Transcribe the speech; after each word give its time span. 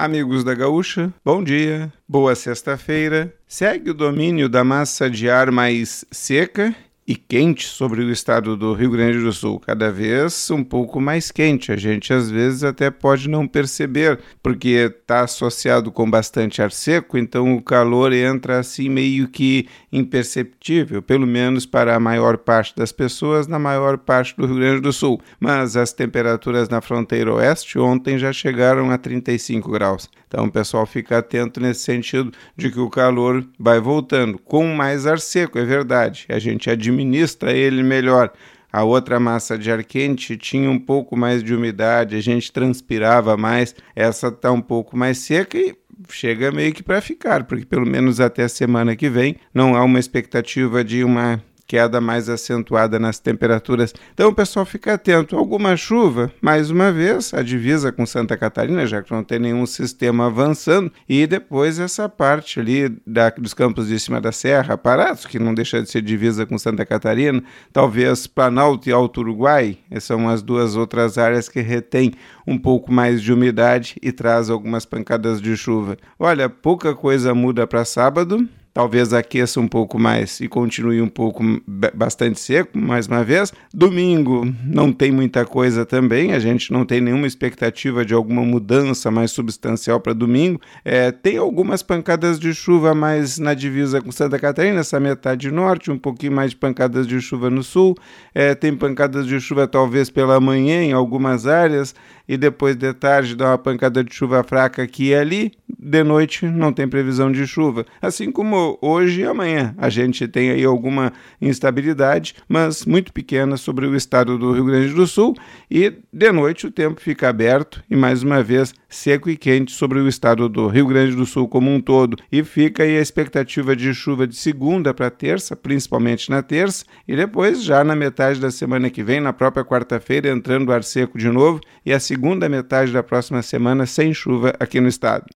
Amigos 0.00 0.44
da 0.44 0.54
Gaúcha, 0.54 1.12
bom 1.24 1.42
dia, 1.42 1.92
boa 2.08 2.32
sexta-feira. 2.36 3.34
Segue 3.48 3.90
o 3.90 3.94
domínio 3.94 4.48
da 4.48 4.62
massa 4.62 5.10
de 5.10 5.28
ar 5.28 5.50
mais 5.50 6.04
seca 6.08 6.72
e 7.08 7.16
quente 7.16 7.64
sobre 7.64 8.02
o 8.02 8.10
estado 8.10 8.54
do 8.54 8.74
Rio 8.74 8.90
Grande 8.90 9.18
do 9.18 9.32
Sul, 9.32 9.58
cada 9.58 9.90
vez 9.90 10.50
um 10.50 10.62
pouco 10.62 11.00
mais 11.00 11.30
quente. 11.30 11.72
A 11.72 11.76
gente 11.76 12.12
às 12.12 12.30
vezes 12.30 12.62
até 12.62 12.90
pode 12.90 13.30
não 13.30 13.48
perceber, 13.48 14.18
porque 14.42 14.68
está 14.68 15.20
associado 15.22 15.90
com 15.90 16.08
bastante 16.08 16.60
ar 16.60 16.70
seco, 16.70 17.16
então 17.16 17.56
o 17.56 17.62
calor 17.62 18.12
entra 18.12 18.58
assim 18.58 18.90
meio 18.90 19.26
que 19.26 19.66
imperceptível, 19.90 21.00
pelo 21.00 21.26
menos 21.26 21.64
para 21.64 21.96
a 21.96 22.00
maior 22.00 22.36
parte 22.36 22.76
das 22.76 22.92
pessoas 22.92 23.46
na 23.46 23.58
maior 23.58 23.96
parte 23.96 24.36
do 24.36 24.44
Rio 24.44 24.56
Grande 24.56 24.82
do 24.82 24.92
Sul. 24.92 25.18
Mas 25.40 25.78
as 25.78 25.94
temperaturas 25.94 26.68
na 26.68 26.82
fronteira 26.82 27.32
oeste 27.32 27.78
ontem 27.78 28.18
já 28.18 28.34
chegaram 28.34 28.90
a 28.90 28.98
35 28.98 29.70
graus. 29.70 30.10
Então 30.26 30.44
o 30.44 30.52
pessoal 30.52 30.84
fica 30.84 31.16
atento 31.16 31.58
nesse 31.58 31.80
sentido 31.80 32.30
de 32.54 32.70
que 32.70 32.78
o 32.78 32.90
calor 32.90 33.46
vai 33.58 33.80
voltando 33.80 34.38
com 34.38 34.66
mais 34.74 35.06
ar 35.06 35.18
seco, 35.18 35.58
é 35.58 35.64
verdade. 35.64 36.26
A 36.28 36.38
gente 36.38 36.68
admite 36.68 36.97
administra 36.98 37.52
ele 37.52 37.82
melhor. 37.82 38.32
A 38.70 38.82
outra 38.82 39.18
massa 39.18 39.56
de 39.56 39.70
ar 39.70 39.82
quente 39.82 40.36
tinha 40.36 40.70
um 40.70 40.78
pouco 40.78 41.16
mais 41.16 41.42
de 41.42 41.54
umidade, 41.54 42.16
a 42.16 42.20
gente 42.20 42.52
transpirava 42.52 43.36
mais. 43.36 43.74
Essa 43.96 44.28
está 44.28 44.52
um 44.52 44.60
pouco 44.60 44.96
mais 44.96 45.18
seca 45.18 45.56
e 45.56 45.74
chega 46.10 46.52
meio 46.52 46.72
que 46.72 46.82
para 46.82 47.00
ficar, 47.00 47.44
porque 47.44 47.64
pelo 47.64 47.86
menos 47.86 48.20
até 48.20 48.44
a 48.44 48.48
semana 48.48 48.94
que 48.94 49.08
vem 49.08 49.36
não 49.54 49.74
há 49.74 49.82
uma 49.82 49.98
expectativa 49.98 50.84
de 50.84 51.02
uma 51.02 51.42
queda 51.68 52.00
mais 52.00 52.30
acentuada 52.30 52.98
nas 52.98 53.18
temperaturas. 53.18 53.94
Então, 54.14 54.32
pessoal 54.38 54.64
fica 54.64 54.94
atento. 54.94 55.36
Alguma 55.36 55.76
chuva, 55.76 56.32
mais 56.40 56.70
uma 56.70 56.92
vez, 56.92 57.34
a 57.34 57.42
divisa 57.42 57.90
com 57.90 58.06
Santa 58.06 58.36
Catarina, 58.36 58.86
já 58.86 59.02
que 59.02 59.12
não 59.12 59.24
tem 59.24 59.40
nenhum 59.40 59.66
sistema 59.66 60.26
avançando, 60.26 60.92
e 61.08 61.26
depois 61.26 61.80
essa 61.80 62.08
parte 62.08 62.60
ali 62.60 62.88
da, 63.04 63.30
dos 63.30 63.52
campos 63.52 63.88
de 63.88 63.98
cima 63.98 64.20
da 64.20 64.30
serra, 64.30 64.78
Parados, 64.78 65.26
que 65.26 65.40
não 65.40 65.52
deixa 65.52 65.82
de 65.82 65.90
ser 65.90 66.02
divisa 66.02 66.46
com 66.46 66.56
Santa 66.56 66.86
Catarina, 66.86 67.42
talvez 67.72 68.28
Planalto 68.28 68.88
e 68.88 68.92
Alto 68.92 69.20
Uruguai, 69.20 69.76
são 70.00 70.28
as 70.28 70.40
duas 70.40 70.76
outras 70.76 71.18
áreas 71.18 71.48
que 71.48 71.60
retêm 71.60 72.12
um 72.46 72.56
pouco 72.56 72.92
mais 72.92 73.20
de 73.20 73.32
umidade 73.32 73.96
e 74.00 74.12
traz 74.12 74.48
algumas 74.48 74.86
pancadas 74.86 75.42
de 75.42 75.56
chuva. 75.56 75.98
Olha, 76.16 76.48
pouca 76.48 76.94
coisa 76.94 77.34
muda 77.34 77.66
para 77.66 77.84
sábado, 77.84 78.48
talvez 78.72 79.12
aqueça 79.12 79.60
um 79.60 79.68
pouco 79.68 79.98
mais 79.98 80.40
e 80.40 80.48
continue 80.48 81.00
um 81.02 81.08
pouco 81.08 81.42
bastante 81.66 82.40
seco, 82.40 82.76
mais 82.78 83.06
uma 83.06 83.24
vez. 83.24 83.52
Domingo 83.72 84.46
não 84.64 84.92
tem 84.92 85.10
muita 85.10 85.44
coisa 85.44 85.84
também, 85.84 86.32
a 86.32 86.38
gente 86.38 86.72
não 86.72 86.84
tem 86.84 87.00
nenhuma 87.00 87.26
expectativa 87.26 88.04
de 88.04 88.14
alguma 88.14 88.42
mudança 88.42 89.10
mais 89.10 89.30
substancial 89.30 90.00
para 90.00 90.12
domingo. 90.12 90.60
É, 90.84 91.10
tem 91.10 91.36
algumas 91.36 91.82
pancadas 91.82 92.38
de 92.38 92.54
chuva 92.54 92.94
mais 92.94 93.38
na 93.38 93.54
divisa 93.54 94.00
com 94.00 94.12
Santa 94.12 94.38
Catarina, 94.38 94.80
essa 94.80 95.00
metade 95.00 95.50
norte, 95.50 95.90
um 95.90 95.98
pouquinho 95.98 96.32
mais 96.32 96.50
de 96.50 96.56
pancadas 96.56 97.06
de 97.06 97.20
chuva 97.20 97.50
no 97.50 97.62
sul. 97.62 97.94
É, 98.34 98.54
tem 98.54 98.74
pancadas 98.74 99.26
de 99.26 99.40
chuva 99.40 99.66
talvez 99.66 100.10
pela 100.10 100.40
manhã 100.40 100.82
em 100.82 100.92
algumas 100.92 101.46
áreas 101.46 101.94
e 102.28 102.36
depois 102.36 102.76
de 102.76 102.92
tarde 102.92 103.34
dá 103.34 103.50
uma 103.50 103.58
pancada 103.58 104.04
de 104.04 104.14
chuva 104.14 104.44
fraca 104.44 104.82
aqui 104.82 105.08
e 105.08 105.14
ali. 105.14 105.52
De 105.88 106.04
noite 106.04 106.44
não 106.44 106.70
tem 106.70 106.86
previsão 106.86 107.32
de 107.32 107.46
chuva. 107.46 107.86
Assim 108.02 108.30
como 108.30 108.78
hoje 108.82 109.22
e 109.22 109.24
amanhã. 109.24 109.74
A 109.78 109.88
gente 109.88 110.28
tem 110.28 110.50
aí 110.50 110.62
alguma 110.62 111.14
instabilidade, 111.40 112.34
mas 112.46 112.84
muito 112.84 113.10
pequena 113.10 113.56
sobre 113.56 113.86
o 113.86 113.96
estado 113.96 114.36
do 114.36 114.52
Rio 114.52 114.66
Grande 114.66 114.92
do 114.92 115.06
Sul 115.06 115.34
e 115.70 115.94
de 116.12 116.30
noite 116.30 116.66
o 116.66 116.70
tempo 116.70 117.00
fica 117.00 117.30
aberto 117.30 117.82
e 117.90 117.96
mais 117.96 118.22
uma 118.22 118.42
vez 118.42 118.74
seco 118.86 119.30
e 119.30 119.36
quente 119.36 119.72
sobre 119.72 119.98
o 119.98 120.08
estado 120.08 120.46
do 120.46 120.66
Rio 120.68 120.86
Grande 120.86 121.16
do 121.16 121.24
Sul 121.24 121.48
como 121.48 121.70
um 121.70 121.80
todo. 121.80 122.18
E 122.30 122.44
fica 122.44 122.82
aí 122.82 122.98
a 122.98 123.00
expectativa 123.00 123.74
de 123.74 123.94
chuva 123.94 124.26
de 124.26 124.36
segunda 124.36 124.92
para 124.92 125.10
terça, 125.10 125.56
principalmente 125.56 126.28
na 126.28 126.42
terça, 126.42 126.84
e 127.06 127.16
depois 127.16 127.62
já 127.62 127.82
na 127.82 127.94
metade 127.94 128.40
da 128.40 128.50
semana 128.50 128.90
que 128.90 129.02
vem, 129.02 129.20
na 129.20 129.32
própria 129.32 129.64
quarta-feira, 129.64 130.28
entrando 130.28 130.72
ar 130.72 130.82
seco 130.82 131.18
de 131.18 131.28
novo, 131.28 131.60
e 131.84 131.92
a 131.92 132.00
segunda 132.00 132.48
metade 132.48 132.92
da 132.92 133.02
próxima 133.02 133.42
semana 133.42 133.86
sem 133.86 134.12
chuva 134.12 134.54
aqui 134.58 134.80
no 134.80 134.88
estado. 134.88 135.26